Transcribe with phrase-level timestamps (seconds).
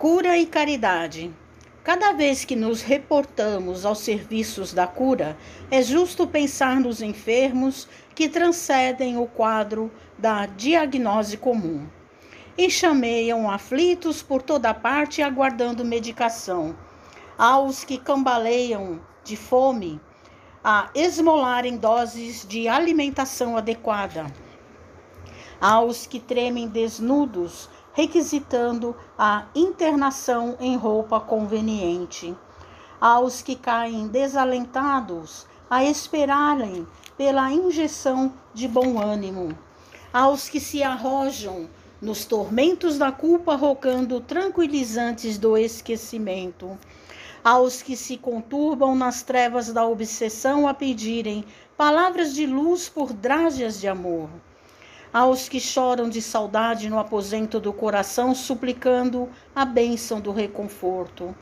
[0.00, 1.30] Cura e caridade.
[1.84, 5.36] Cada vez que nos reportamos aos serviços da cura,
[5.70, 11.86] é justo pensar nos enfermos que transcendem o quadro da diagnose comum.
[12.56, 16.74] Enxameiam aflitos por toda parte aguardando medicação.
[17.36, 20.00] Aos que cambaleiam de fome,
[20.64, 24.32] a esmolarem doses de alimentação adequada.
[25.60, 32.36] Aos que tremem desnudos, requisitando a internação em roupa conveniente.
[33.00, 36.86] Aos que caem desalentados, a esperarem
[37.16, 39.56] pela injeção de bom ânimo.
[40.12, 41.68] Aos que se arrojam
[42.00, 46.78] nos tormentos da culpa, rocando tranquilizantes do esquecimento.
[47.42, 51.44] Aos que se conturbam nas trevas da obsessão, a pedirem
[51.76, 54.28] palavras de luz por drágeas de amor
[55.12, 61.34] aos que choram de saudade no aposento do coração, suplicando a bênção do reconforto,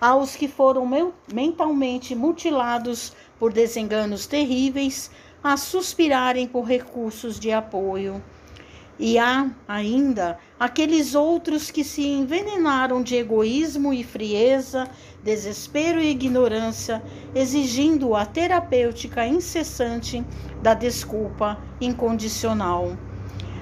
[0.00, 0.88] aos que foram
[1.32, 5.10] mentalmente mutilados por desenganos terríveis,
[5.42, 8.22] a suspirarem por recursos de apoio.
[9.00, 14.90] E há ainda aqueles outros que se envenenaram de egoísmo e frieza,
[15.22, 17.00] desespero e ignorância,
[17.32, 20.24] exigindo a terapêutica incessante
[20.60, 22.96] da desculpa incondicional.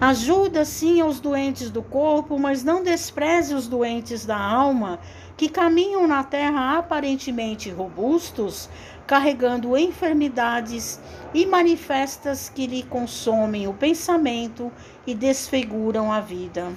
[0.00, 5.00] Ajuda sim aos doentes do corpo, mas não despreze os doentes da alma,
[5.36, 8.68] que caminham na terra aparentemente robustos,
[9.08, 11.00] carregando enfermidades
[11.34, 14.70] e manifestas que lhe consomem o pensamento
[15.04, 16.72] e desfiguram a vida.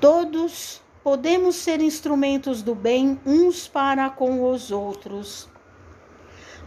[0.00, 5.48] Todos podemos ser instrumentos do bem uns para com os outros.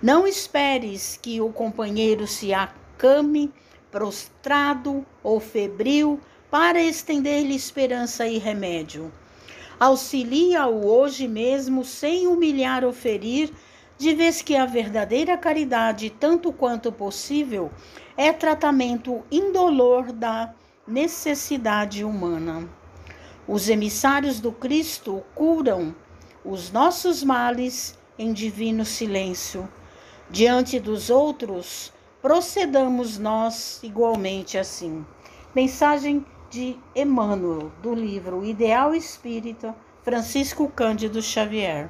[0.01, 3.51] Não esperes que o companheiro se acame
[3.91, 9.11] prostrado ou febril para estender-lhe esperança e remédio.
[9.79, 13.51] Auxilia-o hoje mesmo sem humilhar ou ferir,
[13.97, 17.71] de vez que a verdadeira caridade, tanto quanto possível,
[18.15, 20.53] é tratamento indolor da
[20.87, 22.67] necessidade humana.
[23.47, 25.95] Os emissários do Cristo curam
[26.43, 29.69] os nossos males em divino silêncio.
[30.29, 35.05] Diante dos outros, procedamos nós igualmente assim.
[35.53, 41.89] Mensagem de Emmanuel, do livro Ideal Espírita, Francisco Cândido Xavier.